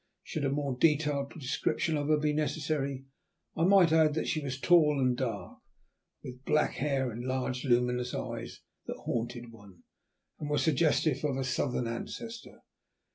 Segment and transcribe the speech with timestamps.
[0.23, 3.05] Should a more detailed description of her be necessary,
[3.55, 5.59] I might add that she was tall and dark,
[6.23, 9.83] with black hair and large luminous eyes that haunted one,
[10.39, 12.63] and were suggestive of a southern ancestor.